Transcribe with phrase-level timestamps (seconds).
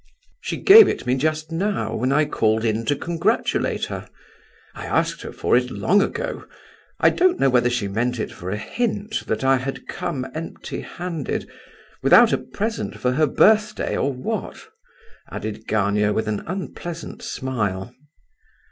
[0.41, 4.07] "She gave it me just now, when I called in to congratulate her.
[4.73, 6.47] I asked her for it long ago.
[6.99, 10.81] I don't know whether she meant it for a hint that I had come empty
[10.81, 11.47] handed,
[12.01, 14.69] without a present for her birthday, or what,"
[15.31, 17.93] added Gania, with an unpleasant smile.